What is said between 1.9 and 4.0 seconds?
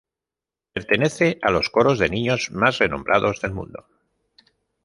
de niños más renombrados del mundo.